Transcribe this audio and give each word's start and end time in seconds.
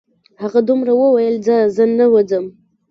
هغه 0.41 0.59
همدومره 0.61 0.93
وویل: 0.95 1.35
ځه 1.47 1.55
زه 1.75 1.83
نه 1.99 2.05
وځم. 2.13 2.45